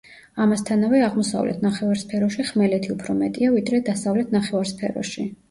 [0.43, 5.29] ამასთანავე აღმოსავლეთ ნახევარსფეროში ხმელეთი უფრო მეტია, ვიდრე დასავლეთ ნახევარსფეროში.